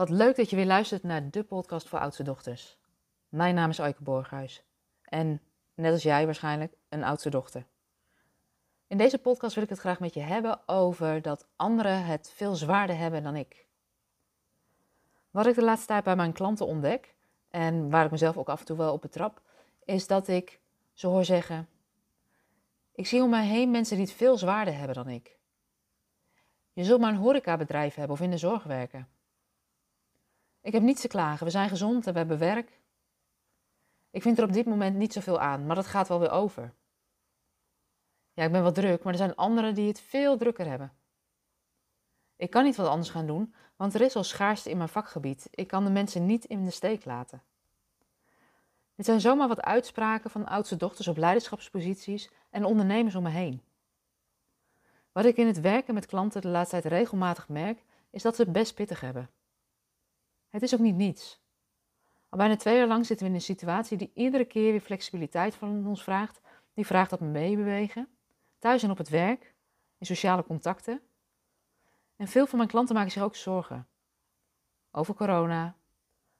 Wat 0.00 0.08
leuk 0.08 0.36
dat 0.36 0.50
je 0.50 0.56
weer 0.56 0.66
luistert 0.66 1.02
naar 1.02 1.30
de 1.30 1.42
podcast 1.42 1.88
voor 1.88 1.98
oudste 1.98 2.22
dochters. 2.22 2.78
Mijn 3.28 3.54
naam 3.54 3.70
is 3.70 3.78
Eike 3.78 4.02
Borghuis 4.02 4.62
en 5.02 5.40
net 5.74 5.92
als 5.92 6.02
jij 6.02 6.24
waarschijnlijk 6.24 6.76
een 6.88 7.04
oudste 7.04 7.30
dochter. 7.30 7.66
In 8.86 8.98
deze 8.98 9.18
podcast 9.18 9.54
wil 9.54 9.64
ik 9.64 9.68
het 9.68 9.78
graag 9.78 10.00
met 10.00 10.14
je 10.14 10.20
hebben 10.20 10.68
over 10.68 11.22
dat 11.22 11.46
anderen 11.56 12.04
het 12.04 12.32
veel 12.34 12.54
zwaarder 12.54 12.96
hebben 12.96 13.22
dan 13.22 13.36
ik. 13.36 13.66
Wat 15.30 15.46
ik 15.46 15.54
de 15.54 15.62
laatste 15.62 15.86
tijd 15.86 16.04
bij 16.04 16.16
mijn 16.16 16.32
klanten 16.32 16.66
ontdek, 16.66 17.14
en 17.48 17.90
waar 17.90 18.04
ik 18.04 18.10
mezelf 18.10 18.36
ook 18.36 18.48
af 18.48 18.60
en 18.60 18.66
toe 18.66 18.76
wel 18.76 18.92
op 18.92 19.00
betrap, 19.00 19.42
is 19.84 20.06
dat 20.06 20.28
ik 20.28 20.60
ze 20.92 21.06
hoor 21.06 21.24
zeggen: 21.24 21.68
Ik 22.94 23.06
zie 23.06 23.22
om 23.22 23.30
mij 23.30 23.46
heen 23.46 23.70
mensen 23.70 23.96
die 23.96 24.06
het 24.06 24.14
veel 24.14 24.38
zwaarder 24.38 24.76
hebben 24.76 24.94
dan 24.94 25.08
ik. 25.08 25.36
Je 26.72 26.84
zult 26.84 27.00
maar 27.00 27.12
een 27.12 27.18
horecabedrijf 27.18 27.94
hebben 27.94 28.16
of 28.16 28.22
in 28.22 28.30
de 28.30 28.38
zorg 28.38 28.62
werken. 28.62 29.08
Ik 30.60 30.72
heb 30.72 30.82
niets 30.82 31.00
te 31.00 31.08
klagen, 31.08 31.44
we 31.44 31.52
zijn 31.52 31.68
gezond 31.68 32.06
en 32.06 32.12
we 32.12 32.18
hebben 32.18 32.38
werk. 32.38 32.80
Ik 34.10 34.22
vind 34.22 34.38
er 34.38 34.44
op 34.44 34.52
dit 34.52 34.66
moment 34.66 34.96
niet 34.96 35.12
zoveel 35.12 35.40
aan, 35.40 35.66
maar 35.66 35.76
dat 35.76 35.86
gaat 35.86 36.08
wel 36.08 36.20
weer 36.20 36.30
over. 36.30 36.74
Ja, 38.32 38.44
ik 38.44 38.52
ben 38.52 38.62
wat 38.62 38.74
druk, 38.74 39.02
maar 39.02 39.12
er 39.12 39.18
zijn 39.18 39.36
anderen 39.36 39.74
die 39.74 39.88
het 39.88 40.00
veel 40.00 40.36
drukker 40.36 40.66
hebben. 40.66 40.92
Ik 42.36 42.50
kan 42.50 42.64
niet 42.64 42.76
wat 42.76 42.86
anders 42.86 43.10
gaan 43.10 43.26
doen, 43.26 43.54
want 43.76 43.94
er 43.94 44.00
is 44.00 44.16
al 44.16 44.24
schaarste 44.24 44.70
in 44.70 44.76
mijn 44.76 44.88
vakgebied. 44.88 45.48
Ik 45.50 45.66
kan 45.66 45.84
de 45.84 45.90
mensen 45.90 46.26
niet 46.26 46.44
in 46.44 46.64
de 46.64 46.70
steek 46.70 47.04
laten. 47.04 47.42
Dit 48.94 49.06
zijn 49.06 49.20
zomaar 49.20 49.48
wat 49.48 49.60
uitspraken 49.60 50.30
van 50.30 50.46
oudste 50.46 50.76
dochters 50.76 51.08
op 51.08 51.16
leiderschapsposities 51.16 52.30
en 52.50 52.64
ondernemers 52.64 53.14
om 53.14 53.22
me 53.22 53.30
heen. 53.30 53.62
Wat 55.12 55.24
ik 55.24 55.36
in 55.36 55.46
het 55.46 55.60
werken 55.60 55.94
met 55.94 56.06
klanten 56.06 56.40
de 56.40 56.48
laatste 56.48 56.80
tijd 56.80 56.92
regelmatig 56.92 57.48
merk, 57.48 57.84
is 58.10 58.22
dat 58.22 58.36
ze 58.36 58.42
het 58.42 58.52
best 58.52 58.74
pittig 58.74 59.00
hebben. 59.00 59.30
Het 60.50 60.62
is 60.62 60.74
ook 60.74 60.80
niet 60.80 60.94
niets. 60.94 61.40
Al 62.28 62.38
bijna 62.38 62.56
twee 62.56 62.76
jaar 62.76 62.86
lang 62.86 63.06
zitten 63.06 63.26
we 63.26 63.32
in 63.32 63.38
een 63.38 63.44
situatie 63.44 63.96
die 63.96 64.10
iedere 64.14 64.44
keer 64.44 64.70
weer 64.70 64.80
flexibiliteit 64.80 65.54
van 65.54 65.86
ons 65.86 66.02
vraagt. 66.02 66.40
Die 66.74 66.86
vraagt 66.86 67.10
dat 67.10 67.18
we 67.18 67.24
meebewegen, 67.24 68.08
thuis 68.58 68.82
en 68.82 68.90
op 68.90 68.98
het 68.98 69.08
werk, 69.08 69.54
in 69.98 70.06
sociale 70.06 70.44
contacten. 70.44 71.00
En 72.16 72.28
veel 72.28 72.46
van 72.46 72.58
mijn 72.58 72.70
klanten 72.70 72.94
maken 72.94 73.10
zich 73.10 73.22
ook 73.22 73.36
zorgen. 73.36 73.88
Over 74.90 75.14
corona, 75.14 75.76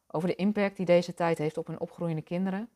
over 0.07 0.29
de 0.29 0.35
impact 0.35 0.77
die 0.77 0.87
deze 0.87 1.15
tijd 1.15 1.39
heeft 1.39 1.57
op 1.57 1.67
hun 1.67 1.81
opgroeiende 1.81 2.23
kinderen, 2.23 2.69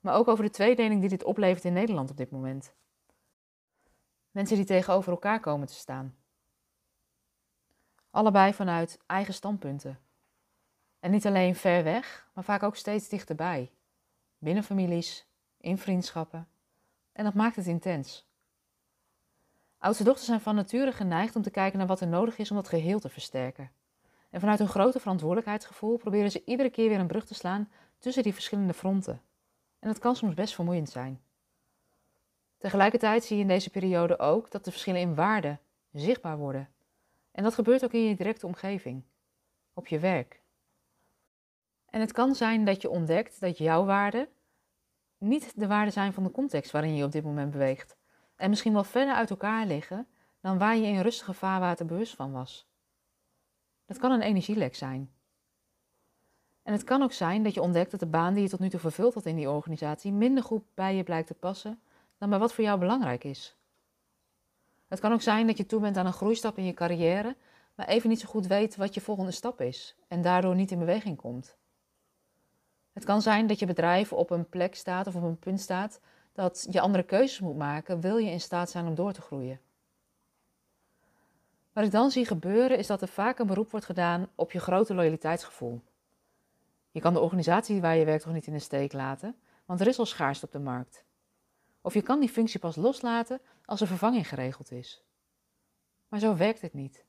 maar 0.00 0.14
ook 0.14 0.28
over 0.28 0.44
de 0.44 0.50
tweedeling 0.50 1.00
die 1.00 1.08
dit 1.08 1.24
oplevert 1.24 1.64
in 1.64 1.72
Nederland 1.72 2.10
op 2.10 2.16
dit 2.16 2.30
moment. 2.30 2.74
Mensen 4.30 4.56
die 4.56 4.64
tegenover 4.64 5.12
elkaar 5.12 5.40
komen 5.40 5.66
te 5.66 5.74
staan. 5.74 6.16
Allebei 8.10 8.54
vanuit 8.54 8.98
eigen 9.06 9.34
standpunten. 9.34 10.05
En 11.06 11.12
niet 11.12 11.26
alleen 11.26 11.54
ver 11.54 11.84
weg, 11.84 12.28
maar 12.32 12.44
vaak 12.44 12.62
ook 12.62 12.76
steeds 12.76 13.08
dichterbij. 13.08 13.70
Binnen 14.38 14.64
families, 14.64 15.26
in 15.60 15.78
vriendschappen. 15.78 16.48
En 17.12 17.24
dat 17.24 17.34
maakt 17.34 17.56
het 17.56 17.66
intens. 17.66 18.26
Oudste 19.78 20.04
dochters 20.04 20.26
zijn 20.26 20.40
van 20.40 20.54
nature 20.54 20.92
geneigd 20.92 21.36
om 21.36 21.42
te 21.42 21.50
kijken 21.50 21.78
naar 21.78 21.86
wat 21.86 22.00
er 22.00 22.06
nodig 22.06 22.38
is 22.38 22.50
om 22.50 22.56
dat 22.56 22.68
geheel 22.68 22.98
te 22.98 23.08
versterken. 23.08 23.70
En 24.30 24.40
vanuit 24.40 24.60
een 24.60 24.68
grote 24.68 25.00
verantwoordelijkheidsgevoel 25.00 25.96
proberen 25.96 26.30
ze 26.30 26.42
iedere 26.44 26.70
keer 26.70 26.88
weer 26.88 27.00
een 27.00 27.06
brug 27.06 27.26
te 27.26 27.34
slaan 27.34 27.70
tussen 27.98 28.22
die 28.22 28.34
verschillende 28.34 28.74
fronten. 28.74 29.22
En 29.78 29.88
dat 29.88 29.98
kan 29.98 30.16
soms 30.16 30.34
best 30.34 30.54
vermoeiend 30.54 30.90
zijn. 30.90 31.20
Tegelijkertijd 32.58 33.24
zie 33.24 33.36
je 33.36 33.42
in 33.42 33.48
deze 33.48 33.70
periode 33.70 34.18
ook 34.18 34.50
dat 34.50 34.64
de 34.64 34.70
verschillen 34.70 35.00
in 35.00 35.14
waarde 35.14 35.58
zichtbaar 35.92 36.38
worden. 36.38 36.68
En 37.32 37.42
dat 37.42 37.54
gebeurt 37.54 37.84
ook 37.84 37.92
in 37.92 38.04
je 38.04 38.16
directe 38.16 38.46
omgeving, 38.46 39.02
op 39.74 39.86
je 39.86 39.98
werk. 39.98 40.44
En 41.90 42.00
het 42.00 42.12
kan 42.12 42.34
zijn 42.34 42.64
dat 42.64 42.82
je 42.82 42.90
ontdekt 42.90 43.40
dat 43.40 43.58
jouw 43.58 43.84
waarden 43.84 44.28
niet 45.18 45.52
de 45.60 45.66
waarden 45.66 45.92
zijn 45.92 46.12
van 46.12 46.22
de 46.22 46.30
context 46.30 46.70
waarin 46.70 46.90
je, 46.90 46.96
je 46.96 47.04
op 47.04 47.12
dit 47.12 47.24
moment 47.24 47.50
beweegt. 47.50 47.96
En 48.36 48.50
misschien 48.50 48.72
wel 48.72 48.84
verder 48.84 49.14
uit 49.14 49.30
elkaar 49.30 49.66
liggen 49.66 50.06
dan 50.40 50.58
waar 50.58 50.76
je 50.76 50.86
in 50.86 51.00
rustige 51.00 51.32
vaarwater 51.32 51.86
bewust 51.86 52.14
van 52.14 52.32
was. 52.32 52.68
Dat 53.86 53.98
kan 53.98 54.12
een 54.12 54.22
energielek 54.22 54.74
zijn. 54.74 55.10
En 56.62 56.72
het 56.72 56.84
kan 56.84 57.02
ook 57.02 57.12
zijn 57.12 57.42
dat 57.42 57.54
je 57.54 57.60
ontdekt 57.60 57.90
dat 57.90 58.00
de 58.00 58.06
baan 58.06 58.34
die 58.34 58.42
je 58.42 58.48
tot 58.48 58.60
nu 58.60 58.68
toe 58.68 58.80
vervuld 58.80 59.14
had 59.14 59.26
in 59.26 59.36
die 59.36 59.50
organisatie 59.50 60.12
minder 60.12 60.44
goed 60.44 60.62
bij 60.74 60.96
je 60.96 61.02
blijkt 61.02 61.26
te 61.26 61.34
passen 61.34 61.80
dan 62.18 62.30
bij 62.30 62.38
wat 62.38 62.52
voor 62.52 62.64
jou 62.64 62.78
belangrijk 62.78 63.24
is. 63.24 63.56
Het 64.88 65.00
kan 65.00 65.12
ook 65.12 65.22
zijn 65.22 65.46
dat 65.46 65.56
je 65.56 65.66
toe 65.66 65.80
bent 65.80 65.96
aan 65.96 66.06
een 66.06 66.12
groeistap 66.12 66.58
in 66.58 66.64
je 66.64 66.74
carrière, 66.74 67.36
maar 67.74 67.88
even 67.88 68.08
niet 68.08 68.20
zo 68.20 68.28
goed 68.28 68.46
weet 68.46 68.76
wat 68.76 68.94
je 68.94 69.00
volgende 69.00 69.30
stap 69.30 69.60
is 69.60 69.96
en 70.08 70.22
daardoor 70.22 70.54
niet 70.54 70.70
in 70.70 70.78
beweging 70.78 71.16
komt. 71.16 71.56
Het 72.96 73.04
kan 73.04 73.22
zijn 73.22 73.46
dat 73.46 73.58
je 73.58 73.66
bedrijf 73.66 74.12
op 74.12 74.30
een 74.30 74.48
plek 74.48 74.74
staat 74.74 75.06
of 75.06 75.14
op 75.14 75.22
een 75.22 75.38
punt 75.38 75.60
staat 75.60 76.00
dat 76.32 76.66
je 76.70 76.80
andere 76.80 77.04
keuzes 77.04 77.40
moet 77.40 77.56
maken, 77.56 78.00
wil 78.00 78.16
je 78.16 78.30
in 78.30 78.40
staat 78.40 78.70
zijn 78.70 78.86
om 78.86 78.94
door 78.94 79.12
te 79.12 79.20
groeien. 79.20 79.60
Wat 81.72 81.84
ik 81.84 81.90
dan 81.90 82.10
zie 82.10 82.26
gebeuren 82.26 82.78
is 82.78 82.86
dat 82.86 83.02
er 83.02 83.08
vaak 83.08 83.38
een 83.38 83.46
beroep 83.46 83.70
wordt 83.70 83.86
gedaan 83.86 84.28
op 84.34 84.52
je 84.52 84.58
grote 84.58 84.94
loyaliteitsgevoel. 84.94 85.82
Je 86.90 87.00
kan 87.00 87.12
de 87.12 87.20
organisatie 87.20 87.80
waar 87.80 87.96
je 87.96 88.04
werkt 88.04 88.22
toch 88.22 88.32
niet 88.32 88.46
in 88.46 88.52
de 88.52 88.58
steek 88.58 88.92
laten, 88.92 89.36
want 89.64 89.80
er 89.80 89.86
is 89.86 89.98
al 89.98 90.06
schaarste 90.06 90.46
op 90.46 90.52
de 90.52 90.58
markt. 90.58 91.04
Of 91.80 91.94
je 91.94 92.02
kan 92.02 92.20
die 92.20 92.28
functie 92.28 92.60
pas 92.60 92.76
loslaten 92.76 93.40
als 93.64 93.80
er 93.80 93.86
vervanging 93.86 94.28
geregeld 94.28 94.70
is. 94.70 95.04
Maar 96.08 96.20
zo 96.20 96.36
werkt 96.36 96.60
het 96.60 96.74
niet. 96.74 97.04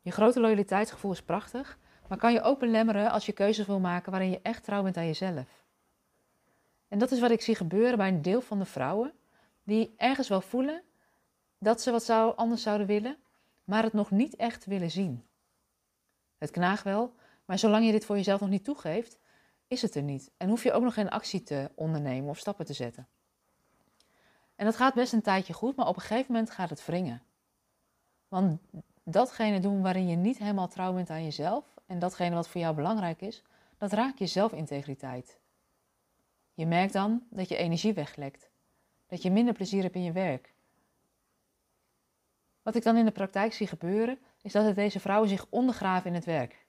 Je 0.00 0.10
grote 0.10 0.40
loyaliteitsgevoel 0.40 1.12
is 1.12 1.22
prachtig, 1.22 1.78
maar 2.10 2.18
kan 2.18 2.32
je 2.32 2.42
ook 2.42 2.58
belemmeren 2.58 3.10
als 3.10 3.26
je 3.26 3.32
keuzes 3.32 3.66
wil 3.66 3.80
maken 3.80 4.10
waarin 4.10 4.30
je 4.30 4.40
echt 4.42 4.64
trouw 4.64 4.82
bent 4.82 4.96
aan 4.96 5.06
jezelf. 5.06 5.64
En 6.88 6.98
dat 6.98 7.10
is 7.10 7.20
wat 7.20 7.30
ik 7.30 7.40
zie 7.40 7.54
gebeuren 7.54 7.98
bij 7.98 8.08
een 8.08 8.22
deel 8.22 8.40
van 8.40 8.58
de 8.58 8.64
vrouwen 8.64 9.12
die 9.62 9.94
ergens 9.96 10.28
wel 10.28 10.40
voelen 10.40 10.82
dat 11.58 11.80
ze 11.80 11.90
wat 11.90 12.04
zou, 12.04 12.36
anders 12.36 12.62
zouden 12.62 12.86
willen, 12.86 13.16
maar 13.64 13.82
het 13.82 13.92
nog 13.92 14.10
niet 14.10 14.36
echt 14.36 14.64
willen 14.64 14.90
zien. 14.90 15.26
Het 16.38 16.50
knaagt 16.50 16.82
wel, 16.82 17.14
maar 17.44 17.58
zolang 17.58 17.86
je 17.86 17.92
dit 17.92 18.04
voor 18.04 18.16
jezelf 18.16 18.40
nog 18.40 18.50
niet 18.50 18.64
toegeeft, 18.64 19.18
is 19.68 19.82
het 19.82 19.94
er 19.94 20.02
niet. 20.02 20.30
En 20.36 20.48
hoef 20.48 20.62
je 20.62 20.72
ook 20.72 20.82
nog 20.82 20.94
geen 20.94 21.10
actie 21.10 21.42
te 21.42 21.70
ondernemen 21.74 22.30
of 22.30 22.38
stappen 22.38 22.66
te 22.66 22.72
zetten. 22.72 23.08
En 24.56 24.64
dat 24.64 24.76
gaat 24.76 24.94
best 24.94 25.12
een 25.12 25.22
tijdje 25.22 25.52
goed, 25.52 25.76
maar 25.76 25.86
op 25.86 25.96
een 25.96 26.02
gegeven 26.02 26.32
moment 26.32 26.50
gaat 26.50 26.70
het 26.70 26.86
wringen. 26.86 27.22
Want 28.28 28.60
datgene 29.04 29.60
doen 29.60 29.82
waarin 29.82 30.08
je 30.08 30.16
niet 30.16 30.38
helemaal 30.38 30.68
trouw 30.68 30.92
bent 30.92 31.10
aan 31.10 31.24
jezelf 31.24 31.79
en 31.90 31.98
datgene 31.98 32.34
wat 32.34 32.48
voor 32.48 32.60
jou 32.60 32.74
belangrijk 32.74 33.20
is, 33.20 33.42
dat 33.78 33.92
raakt 33.92 34.18
je 34.18 34.26
zelfintegriteit. 34.26 35.38
Je 36.54 36.66
merkt 36.66 36.92
dan 36.92 37.22
dat 37.30 37.48
je 37.48 37.56
energie 37.56 37.94
weglekt, 37.94 38.50
dat 39.06 39.22
je 39.22 39.30
minder 39.30 39.54
plezier 39.54 39.82
hebt 39.82 39.94
in 39.94 40.02
je 40.02 40.12
werk. 40.12 40.54
Wat 42.62 42.74
ik 42.74 42.82
dan 42.82 42.96
in 42.96 43.04
de 43.04 43.10
praktijk 43.10 43.52
zie 43.52 43.66
gebeuren, 43.66 44.18
is 44.42 44.52
dat 44.52 44.74
deze 44.74 45.00
vrouwen 45.00 45.28
zich 45.28 45.46
ondergraven 45.48 46.08
in 46.08 46.14
het 46.14 46.24
werk. 46.24 46.66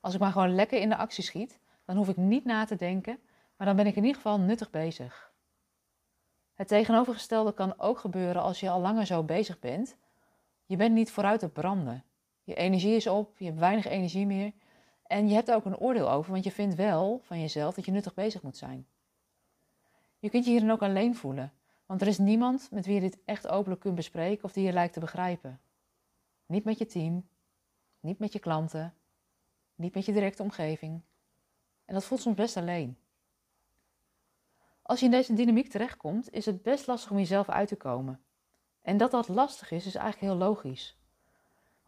Als 0.00 0.14
ik 0.14 0.20
maar 0.20 0.32
gewoon 0.32 0.54
lekker 0.54 0.80
in 0.80 0.88
de 0.88 0.96
actie 0.96 1.24
schiet, 1.24 1.58
dan 1.84 1.96
hoef 1.96 2.08
ik 2.08 2.16
niet 2.16 2.44
na 2.44 2.64
te 2.64 2.76
denken, 2.76 3.18
maar 3.56 3.66
dan 3.66 3.76
ben 3.76 3.86
ik 3.86 3.96
in 3.96 4.02
ieder 4.02 4.16
geval 4.16 4.40
nuttig 4.40 4.70
bezig. 4.70 5.32
Het 6.54 6.68
tegenovergestelde 6.68 7.52
kan 7.52 7.78
ook 7.78 7.98
gebeuren 7.98 8.42
als 8.42 8.60
je 8.60 8.70
al 8.70 8.80
langer 8.80 9.06
zo 9.06 9.22
bezig 9.22 9.58
bent. 9.58 9.96
Je 10.66 10.76
bent 10.76 10.94
niet 10.94 11.10
vooruit 11.10 11.40
te 11.40 11.48
branden. 11.48 12.04
Je 12.48 12.54
energie 12.54 12.96
is 12.96 13.06
op, 13.06 13.38
je 13.38 13.44
hebt 13.44 13.58
weinig 13.58 13.86
energie 13.86 14.26
meer. 14.26 14.52
En 15.02 15.28
je 15.28 15.34
hebt 15.34 15.48
er 15.48 15.54
ook 15.54 15.64
een 15.64 15.78
oordeel 15.78 16.10
over, 16.10 16.32
want 16.32 16.44
je 16.44 16.50
vindt 16.50 16.74
wel 16.74 17.20
van 17.22 17.40
jezelf 17.40 17.74
dat 17.74 17.84
je 17.84 17.90
nuttig 17.90 18.14
bezig 18.14 18.42
moet 18.42 18.56
zijn. 18.56 18.86
Je 20.18 20.30
kunt 20.30 20.44
je 20.44 20.50
hierin 20.50 20.70
ook 20.70 20.82
alleen 20.82 21.16
voelen, 21.16 21.52
want 21.86 22.00
er 22.00 22.06
is 22.06 22.18
niemand 22.18 22.68
met 22.70 22.86
wie 22.86 22.94
je 22.94 23.00
dit 23.00 23.18
echt 23.24 23.48
openlijk 23.48 23.80
kunt 23.80 23.94
bespreken 23.94 24.44
of 24.44 24.52
die 24.52 24.64
je 24.64 24.72
lijkt 24.72 24.92
te 24.92 25.00
begrijpen. 25.00 25.60
Niet 26.46 26.64
met 26.64 26.78
je 26.78 26.86
team, 26.86 27.28
niet 28.00 28.18
met 28.18 28.32
je 28.32 28.38
klanten, 28.38 28.94
niet 29.74 29.94
met 29.94 30.04
je 30.06 30.12
directe 30.12 30.42
omgeving. 30.42 31.00
En 31.84 31.94
dat 31.94 32.04
voelt 32.04 32.20
soms 32.20 32.36
best 32.36 32.56
alleen. 32.56 32.98
Als 34.82 34.98
je 34.98 35.04
in 35.04 35.10
deze 35.10 35.34
dynamiek 35.34 35.68
terechtkomt, 35.68 36.32
is 36.32 36.46
het 36.46 36.62
best 36.62 36.86
lastig 36.86 37.10
om 37.10 37.18
jezelf 37.18 37.48
uit 37.48 37.68
te 37.68 37.76
komen. 37.76 38.20
En 38.82 38.96
dat 38.96 39.10
dat 39.10 39.28
lastig 39.28 39.70
is, 39.70 39.86
is 39.86 39.94
eigenlijk 39.94 40.32
heel 40.32 40.46
logisch. 40.46 40.97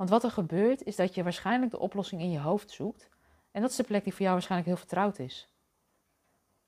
Want 0.00 0.12
wat 0.12 0.24
er 0.24 0.30
gebeurt, 0.30 0.82
is 0.82 0.96
dat 0.96 1.14
je 1.14 1.22
waarschijnlijk 1.22 1.70
de 1.70 1.78
oplossing 1.78 2.20
in 2.20 2.30
je 2.30 2.38
hoofd 2.38 2.70
zoekt. 2.70 3.08
En 3.50 3.60
dat 3.60 3.70
is 3.70 3.76
de 3.76 3.82
plek 3.82 4.02
die 4.02 4.12
voor 4.12 4.22
jou 4.22 4.32
waarschijnlijk 4.32 4.70
heel 4.70 4.78
vertrouwd 4.78 5.18
is. 5.18 5.54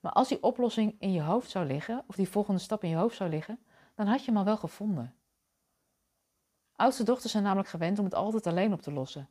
Maar 0.00 0.12
als 0.12 0.28
die 0.28 0.42
oplossing 0.42 0.96
in 0.98 1.12
je 1.12 1.22
hoofd 1.22 1.50
zou 1.50 1.66
liggen, 1.66 2.04
of 2.06 2.14
die 2.14 2.28
volgende 2.28 2.60
stap 2.60 2.82
in 2.82 2.88
je 2.88 2.96
hoofd 2.96 3.16
zou 3.16 3.30
liggen, 3.30 3.58
dan 3.94 4.06
had 4.06 4.20
je 4.20 4.26
hem 4.26 4.36
al 4.36 4.44
wel 4.44 4.56
gevonden. 4.56 5.14
Oudste 6.72 7.04
dochters 7.04 7.32
zijn 7.32 7.44
namelijk 7.44 7.68
gewend 7.68 7.98
om 7.98 8.04
het 8.04 8.14
altijd 8.14 8.46
alleen 8.46 8.72
op 8.72 8.82
te 8.82 8.92
lossen. 8.92 9.28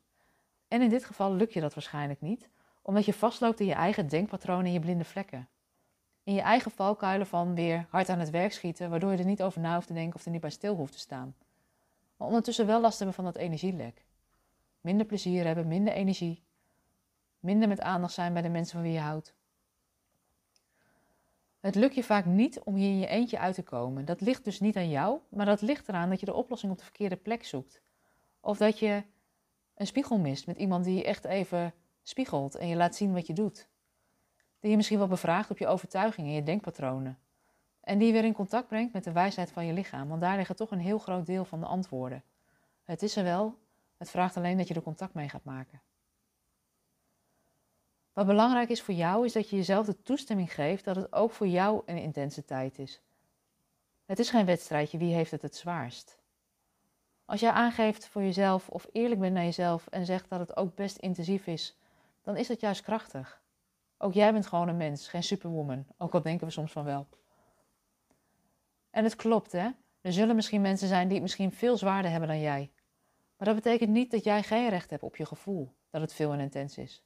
En 0.67 0.81
in 0.81 0.89
dit 0.89 1.05
geval 1.05 1.33
lukt 1.33 1.53
je 1.53 1.61
dat 1.61 1.73
waarschijnlijk 1.73 2.21
niet, 2.21 2.49
omdat 2.81 3.05
je 3.05 3.13
vastloopt 3.13 3.59
in 3.59 3.65
je 3.65 3.73
eigen 3.73 4.07
denkpatronen 4.07 4.65
en 4.65 4.73
je 4.73 4.79
blinde 4.79 5.05
vlekken 5.05 5.49
in 6.23 6.33
je 6.33 6.41
eigen 6.41 6.71
valkuilen 6.71 7.27
van 7.27 7.55
weer 7.55 7.85
hard 7.89 8.09
aan 8.09 8.19
het 8.19 8.29
werk 8.29 8.51
schieten, 8.51 8.89
waardoor 8.89 9.11
je 9.11 9.17
er 9.17 9.25
niet 9.25 9.43
over 9.43 9.61
na 9.61 9.73
hoeft 9.73 9.87
te 9.87 9.93
denken 9.93 10.15
of 10.15 10.25
er 10.25 10.31
niet 10.31 10.41
bij 10.41 10.49
stil 10.49 10.75
hoeft 10.75 10.93
te 10.93 10.99
staan. 10.99 11.35
Maar 12.21 12.29
ondertussen 12.29 12.65
wel 12.65 12.81
last 12.81 12.97
hebben 12.97 13.15
van 13.15 13.25
dat 13.25 13.35
energielek. 13.35 14.05
Minder 14.81 15.05
plezier 15.05 15.45
hebben, 15.45 15.67
minder 15.67 15.93
energie, 15.93 16.43
minder 17.39 17.67
met 17.67 17.81
aandacht 17.81 18.13
zijn 18.13 18.33
bij 18.33 18.41
de 18.41 18.49
mensen 18.49 18.73
van 18.73 18.83
wie 18.83 18.91
je 18.91 18.99
houdt. 18.99 19.33
Het 21.59 21.75
lukt 21.75 21.95
je 21.95 22.03
vaak 22.03 22.25
niet 22.25 22.59
om 22.59 22.75
hier 22.75 22.89
in 22.89 22.99
je 22.99 23.07
eentje 23.07 23.39
uit 23.39 23.55
te 23.55 23.63
komen. 23.63 24.05
Dat 24.05 24.21
ligt 24.21 24.43
dus 24.43 24.59
niet 24.59 24.75
aan 24.75 24.89
jou, 24.89 25.19
maar 25.29 25.45
dat 25.45 25.61
ligt 25.61 25.87
eraan 25.87 26.09
dat 26.09 26.19
je 26.19 26.25
de 26.25 26.33
oplossing 26.33 26.71
op 26.71 26.77
de 26.77 26.83
verkeerde 26.83 27.15
plek 27.15 27.45
zoekt. 27.45 27.81
Of 28.39 28.57
dat 28.57 28.79
je 28.79 29.03
een 29.75 29.87
spiegel 29.87 30.19
mist 30.19 30.47
met 30.47 30.57
iemand 30.57 30.85
die 30.85 30.95
je 30.95 31.03
echt 31.03 31.25
even 31.25 31.73
spiegelt 32.03 32.55
en 32.55 32.67
je 32.67 32.75
laat 32.75 32.95
zien 32.95 33.13
wat 33.13 33.27
je 33.27 33.33
doet. 33.33 33.67
Die 34.59 34.71
je 34.71 34.77
misschien 34.77 34.97
wel 34.97 35.07
bevraagt 35.07 35.51
op 35.51 35.57
je 35.57 35.67
overtuigingen 35.67 36.29
en 36.29 36.35
je 36.35 36.43
denkpatronen. 36.43 37.19
En 37.81 37.97
die 37.97 38.11
weer 38.11 38.23
in 38.23 38.33
contact 38.33 38.67
brengt 38.67 38.93
met 38.93 39.03
de 39.03 39.11
wijsheid 39.11 39.51
van 39.51 39.65
je 39.65 39.73
lichaam, 39.73 40.07
want 40.07 40.21
daar 40.21 40.37
liggen 40.37 40.55
toch 40.55 40.71
een 40.71 40.79
heel 40.79 40.99
groot 40.99 41.25
deel 41.25 41.45
van 41.45 41.59
de 41.59 41.65
antwoorden. 41.65 42.23
Het 42.83 43.01
is 43.01 43.15
er 43.15 43.23
wel, 43.23 43.57
het 43.97 44.09
vraagt 44.09 44.37
alleen 44.37 44.57
dat 44.57 44.67
je 44.67 44.73
er 44.73 44.81
contact 44.81 45.13
mee 45.13 45.29
gaat 45.29 45.43
maken. 45.43 45.81
Wat 48.13 48.25
belangrijk 48.25 48.69
is 48.69 48.81
voor 48.81 48.93
jou 48.93 49.25
is 49.25 49.33
dat 49.33 49.49
je 49.49 49.55
jezelf 49.55 49.85
de 49.85 50.01
toestemming 50.01 50.53
geeft 50.53 50.85
dat 50.85 50.95
het 50.95 51.13
ook 51.13 51.31
voor 51.31 51.47
jou 51.47 51.81
een 51.85 51.97
intense 51.97 52.45
tijd 52.45 52.79
is. 52.79 53.01
Het 54.05 54.19
is 54.19 54.29
geen 54.29 54.45
wedstrijdje 54.45 54.97
wie 54.97 55.13
heeft 55.13 55.31
het 55.31 55.41
het 55.41 55.55
zwaarst. 55.55 56.19
Als 57.25 57.39
jij 57.39 57.51
aangeeft 57.51 58.07
voor 58.07 58.21
jezelf 58.21 58.69
of 58.69 58.87
eerlijk 58.91 59.19
bent 59.19 59.33
naar 59.33 59.43
jezelf 59.43 59.87
en 59.87 60.05
zegt 60.05 60.29
dat 60.29 60.39
het 60.39 60.57
ook 60.57 60.75
best 60.75 60.97
intensief 60.97 61.47
is, 61.47 61.77
dan 62.21 62.37
is 62.37 62.47
dat 62.47 62.59
juist 62.59 62.81
krachtig. 62.81 63.41
Ook 63.97 64.13
jij 64.13 64.31
bent 64.31 64.47
gewoon 64.47 64.67
een 64.67 64.77
mens, 64.77 65.07
geen 65.07 65.23
superwoman, 65.23 65.85
ook 65.97 66.13
al 66.13 66.21
denken 66.21 66.47
we 66.47 66.53
soms 66.53 66.71
van 66.71 66.83
wel. 66.83 67.07
En 68.91 69.03
het 69.03 69.15
klopt, 69.15 69.51
hè? 69.51 69.69
Er 70.01 70.13
zullen 70.13 70.35
misschien 70.35 70.61
mensen 70.61 70.87
zijn 70.87 71.03
die 71.03 71.13
het 71.13 71.21
misschien 71.21 71.51
veel 71.51 71.77
zwaarder 71.77 72.11
hebben 72.11 72.29
dan 72.29 72.39
jij. 72.39 72.71
Maar 73.37 73.47
dat 73.47 73.55
betekent 73.55 73.89
niet 73.89 74.11
dat 74.11 74.23
jij 74.23 74.43
geen 74.43 74.69
recht 74.69 74.89
hebt 74.89 75.03
op 75.03 75.15
je 75.15 75.25
gevoel 75.25 75.75
dat 75.89 76.01
het 76.01 76.13
veel 76.13 76.33
en 76.33 76.39
intens 76.39 76.77
is. 76.77 77.03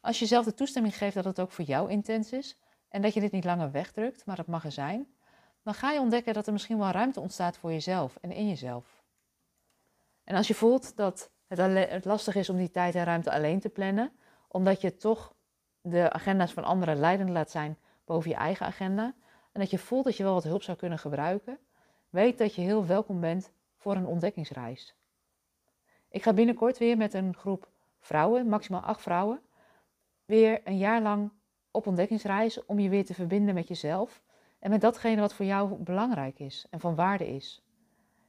Als 0.00 0.18
je 0.18 0.26
zelf 0.26 0.44
de 0.44 0.54
toestemming 0.54 0.96
geeft 0.96 1.14
dat 1.14 1.24
het 1.24 1.40
ook 1.40 1.50
voor 1.50 1.64
jou 1.64 1.90
intens 1.90 2.32
is 2.32 2.58
en 2.88 3.02
dat 3.02 3.14
je 3.14 3.20
dit 3.20 3.32
niet 3.32 3.44
langer 3.44 3.70
wegdrukt, 3.70 4.26
maar 4.26 4.36
het 4.36 4.46
mag 4.46 4.64
er 4.64 4.72
zijn, 4.72 5.14
dan 5.62 5.74
ga 5.74 5.92
je 5.92 6.00
ontdekken 6.00 6.34
dat 6.34 6.46
er 6.46 6.52
misschien 6.52 6.78
wel 6.78 6.90
ruimte 6.90 7.20
ontstaat 7.20 7.56
voor 7.56 7.70
jezelf 7.70 8.16
en 8.20 8.32
in 8.32 8.48
jezelf. 8.48 9.02
En 10.24 10.36
als 10.36 10.46
je 10.46 10.54
voelt 10.54 10.96
dat 10.96 11.30
het, 11.46 11.58
het 11.90 12.04
lastig 12.04 12.34
is 12.34 12.48
om 12.48 12.56
die 12.56 12.70
tijd 12.70 12.94
en 12.94 13.04
ruimte 13.04 13.32
alleen 13.32 13.60
te 13.60 13.68
plannen, 13.68 14.12
omdat 14.48 14.80
je 14.80 14.96
toch 14.96 15.34
de 15.80 16.12
agenda's 16.12 16.52
van 16.52 16.64
anderen 16.64 16.96
leidend 16.96 17.30
laat 17.30 17.50
zijn 17.50 17.78
boven 18.04 18.30
je 18.30 18.36
eigen 18.36 18.66
agenda, 18.66 19.14
en 19.52 19.60
dat 19.60 19.70
je 19.70 19.78
voelt 19.78 20.04
dat 20.04 20.16
je 20.16 20.22
wel 20.22 20.34
wat 20.34 20.44
hulp 20.44 20.62
zou 20.62 20.76
kunnen 20.76 20.98
gebruiken, 20.98 21.58
weet 22.10 22.38
dat 22.38 22.54
je 22.54 22.60
heel 22.60 22.86
welkom 22.86 23.20
bent 23.20 23.52
voor 23.76 23.96
een 23.96 24.06
ontdekkingsreis. 24.06 24.94
Ik 26.08 26.22
ga 26.22 26.32
binnenkort 26.32 26.78
weer 26.78 26.96
met 26.96 27.14
een 27.14 27.34
groep 27.34 27.68
vrouwen, 27.98 28.48
maximaal 28.48 28.80
acht 28.80 29.02
vrouwen, 29.02 29.40
weer 30.24 30.60
een 30.64 30.78
jaar 30.78 31.02
lang 31.02 31.30
op 31.70 31.86
ontdekkingsreis 31.86 32.64
om 32.64 32.78
je 32.78 32.88
weer 32.88 33.04
te 33.04 33.14
verbinden 33.14 33.54
met 33.54 33.68
jezelf 33.68 34.22
en 34.58 34.70
met 34.70 34.80
datgene 34.80 35.20
wat 35.20 35.34
voor 35.34 35.44
jou 35.44 35.74
belangrijk 35.74 36.38
is 36.38 36.66
en 36.70 36.80
van 36.80 36.94
waarde 36.94 37.34
is. 37.34 37.62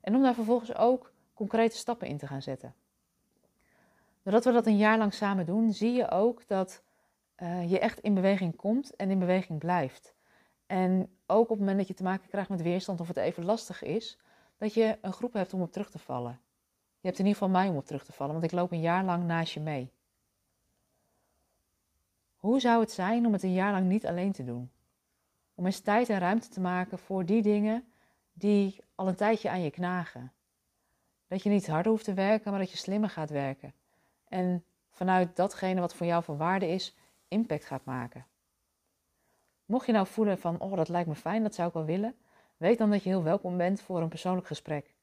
En 0.01 0.15
om 0.15 0.21
daar 0.21 0.33
vervolgens 0.33 0.75
ook 0.75 1.13
concrete 1.33 1.75
stappen 1.75 2.07
in 2.07 2.17
te 2.17 2.27
gaan 2.27 2.41
zetten. 2.41 2.75
Doordat 4.23 4.45
we 4.45 4.51
dat 4.51 4.65
een 4.65 4.77
jaar 4.77 4.97
lang 4.97 5.13
samen 5.13 5.45
doen, 5.45 5.73
zie 5.73 5.93
je 5.93 6.09
ook 6.09 6.47
dat 6.47 6.83
uh, 7.37 7.69
je 7.69 7.79
echt 7.79 7.99
in 7.99 8.13
beweging 8.13 8.55
komt 8.55 8.95
en 8.95 9.09
in 9.09 9.19
beweging 9.19 9.59
blijft. 9.59 10.13
En 10.65 11.17
ook 11.25 11.43
op 11.43 11.49
het 11.49 11.59
moment 11.59 11.77
dat 11.77 11.87
je 11.87 11.93
te 11.93 12.03
maken 12.03 12.29
krijgt 12.29 12.49
met 12.49 12.61
weerstand 12.61 12.99
of 12.99 13.07
het 13.07 13.17
even 13.17 13.45
lastig 13.45 13.83
is, 13.83 14.17
dat 14.57 14.73
je 14.73 14.97
een 15.01 15.13
groep 15.13 15.33
hebt 15.33 15.53
om 15.53 15.61
op 15.61 15.71
terug 15.71 15.89
te 15.89 15.99
vallen. 15.99 16.39
Je 16.99 17.07
hebt 17.07 17.19
in 17.19 17.25
ieder 17.25 17.41
geval 17.41 17.61
mij 17.61 17.69
om 17.69 17.75
op 17.77 17.85
terug 17.85 18.05
te 18.05 18.13
vallen, 18.13 18.33
want 18.33 18.45
ik 18.45 18.51
loop 18.51 18.71
een 18.71 18.81
jaar 18.81 19.03
lang 19.03 19.23
naast 19.23 19.53
je 19.53 19.59
mee. 19.59 19.91
Hoe 22.35 22.59
zou 22.59 22.81
het 22.81 22.91
zijn 22.91 23.25
om 23.25 23.33
het 23.33 23.43
een 23.43 23.53
jaar 23.53 23.71
lang 23.71 23.87
niet 23.87 24.07
alleen 24.07 24.31
te 24.31 24.43
doen? 24.43 24.71
Om 25.55 25.65
eens 25.65 25.79
tijd 25.79 26.09
en 26.09 26.19
ruimte 26.19 26.49
te 26.49 26.61
maken 26.61 26.97
voor 26.97 27.25
die 27.25 27.41
dingen 27.41 27.87
die 28.33 28.83
al 28.95 29.07
een 29.07 29.15
tijdje 29.15 29.49
aan 29.49 29.61
je 29.61 29.71
knagen. 29.71 30.31
Dat 31.27 31.43
je 31.43 31.49
niet 31.49 31.67
harder 31.67 31.91
hoeft 31.91 32.03
te 32.03 32.13
werken, 32.13 32.51
maar 32.51 32.59
dat 32.59 32.71
je 32.71 32.77
slimmer 32.77 33.09
gaat 33.09 33.29
werken. 33.29 33.73
En 34.27 34.63
vanuit 34.89 35.35
datgene 35.35 35.79
wat 35.79 35.95
voor 35.95 36.05
jou 36.05 36.23
van 36.23 36.37
waarde 36.37 36.67
is, 36.67 36.95
impact 37.27 37.65
gaat 37.65 37.85
maken. 37.85 38.25
Mocht 39.65 39.85
je 39.85 39.91
nou 39.91 40.07
voelen 40.07 40.37
van, 40.37 40.59
oh 40.59 40.75
dat 40.75 40.89
lijkt 40.89 41.07
me 41.07 41.15
fijn, 41.15 41.43
dat 41.43 41.55
zou 41.55 41.67
ik 41.67 41.73
wel 41.73 41.85
willen, 41.85 42.15
weet 42.57 42.77
dan 42.77 42.89
dat 42.89 43.03
je 43.03 43.09
heel 43.09 43.23
welkom 43.23 43.57
bent 43.57 43.81
voor 43.81 44.01
een 44.01 44.09
persoonlijk 44.09 44.47
gesprek. 44.47 44.95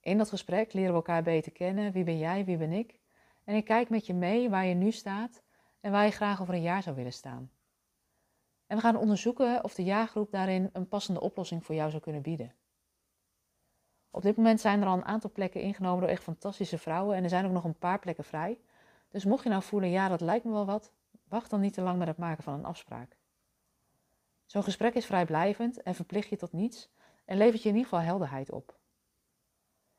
In 0.00 0.18
dat 0.18 0.28
gesprek 0.28 0.72
leren 0.72 0.90
we 0.90 0.96
elkaar 0.96 1.22
beter 1.22 1.52
kennen. 1.52 1.92
Wie 1.92 2.04
ben 2.04 2.18
jij, 2.18 2.44
wie 2.44 2.56
ben 2.56 2.72
ik? 2.72 3.00
En 3.44 3.54
ik 3.54 3.64
kijk 3.64 3.88
met 3.88 4.06
je 4.06 4.14
mee 4.14 4.50
waar 4.50 4.66
je 4.66 4.74
nu 4.74 4.90
staat 4.90 5.42
en 5.80 5.92
waar 5.92 6.04
je 6.04 6.10
graag 6.10 6.40
over 6.40 6.54
een 6.54 6.62
jaar 6.62 6.82
zou 6.82 6.96
willen 6.96 7.12
staan. 7.12 7.50
En 8.66 8.76
we 8.76 8.82
gaan 8.82 8.96
onderzoeken 8.96 9.64
of 9.64 9.74
de 9.74 9.84
jaargroep 9.84 10.30
daarin 10.30 10.70
een 10.72 10.88
passende 10.88 11.20
oplossing 11.20 11.64
voor 11.64 11.74
jou 11.74 11.90
zou 11.90 12.02
kunnen 12.02 12.22
bieden. 12.22 12.54
Op 14.10 14.22
dit 14.22 14.36
moment 14.36 14.60
zijn 14.60 14.80
er 14.80 14.86
al 14.86 14.96
een 14.96 15.04
aantal 15.04 15.30
plekken 15.30 15.60
ingenomen 15.60 16.00
door 16.00 16.10
echt 16.10 16.22
fantastische 16.22 16.78
vrouwen 16.78 17.16
en 17.16 17.22
er 17.22 17.28
zijn 17.28 17.44
ook 17.44 17.52
nog 17.52 17.64
een 17.64 17.78
paar 17.78 17.98
plekken 17.98 18.24
vrij. 18.24 18.58
Dus 19.08 19.24
mocht 19.24 19.42
je 19.42 19.50
nou 19.50 19.62
voelen, 19.62 19.90
ja 19.90 20.08
dat 20.08 20.20
lijkt 20.20 20.44
me 20.44 20.52
wel 20.52 20.66
wat, 20.66 20.92
wacht 21.28 21.50
dan 21.50 21.60
niet 21.60 21.74
te 21.74 21.82
lang 21.82 21.98
met 21.98 22.08
het 22.08 22.18
maken 22.18 22.42
van 22.42 22.54
een 22.54 22.64
afspraak. 22.64 23.16
Zo'n 24.52 24.62
gesprek 24.62 24.94
is 24.94 25.06
vrijblijvend 25.06 25.82
en 25.82 25.94
verplicht 25.94 26.28
je 26.28 26.36
tot 26.36 26.52
niets 26.52 26.90
en 27.24 27.36
levert 27.36 27.62
je 27.62 27.68
in 27.68 27.74
ieder 27.74 27.90
geval 27.90 28.04
helderheid 28.04 28.50
op. 28.50 28.78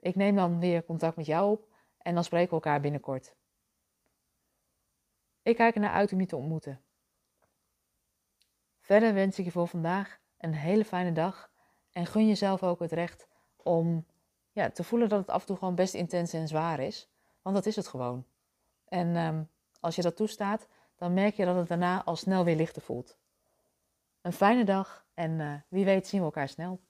Ik 0.00 0.14
neem 0.14 0.36
dan 0.36 0.60
weer 0.60 0.84
contact 0.84 1.16
met 1.16 1.26
jou 1.26 1.50
op 1.50 1.68
en 1.98 2.14
dan 2.14 2.24
spreken 2.24 2.48
we 2.48 2.54
elkaar 2.54 2.80
binnenkort. 2.80 3.34
Ik 5.42 5.56
kijk 5.56 5.74
ernaar 5.74 5.92
uit 5.92 6.12
om 6.12 6.20
je 6.20 6.26
te 6.26 6.36
ontmoeten. 6.36 6.80
Verder 8.80 9.14
wens 9.14 9.38
ik 9.38 9.44
je 9.44 9.50
voor 9.50 9.68
vandaag 9.68 10.20
een 10.38 10.54
hele 10.54 10.84
fijne 10.84 11.12
dag 11.12 11.54
en 11.96 12.06
gun 12.06 12.26
jezelf 12.26 12.62
ook 12.62 12.80
het 12.80 12.92
recht 12.92 13.28
om 13.62 14.06
ja, 14.52 14.70
te 14.70 14.84
voelen 14.84 15.08
dat 15.08 15.18
het 15.18 15.28
af 15.28 15.40
en 15.40 15.46
toe 15.46 15.56
gewoon 15.56 15.74
best 15.74 15.94
intens 15.94 16.32
en 16.32 16.48
zwaar 16.48 16.80
is. 16.80 17.08
Want 17.42 17.56
dat 17.56 17.66
is 17.66 17.76
het 17.76 17.86
gewoon. 17.86 18.24
En 18.88 19.16
ehm, 19.16 19.42
als 19.80 19.96
je 19.96 20.02
dat 20.02 20.16
toestaat, 20.16 20.66
dan 20.96 21.14
merk 21.14 21.34
je 21.34 21.44
dat 21.44 21.56
het 21.56 21.68
daarna 21.68 22.04
al 22.04 22.16
snel 22.16 22.44
weer 22.44 22.56
lichter 22.56 22.82
voelt. 22.82 23.16
Een 24.22 24.32
fijne 24.32 24.64
dag 24.64 25.06
en 25.14 25.30
uh, 25.30 25.54
wie 25.68 25.84
weet 25.84 26.06
zien 26.06 26.20
we 26.20 26.26
elkaar 26.26 26.48
snel. 26.48 26.80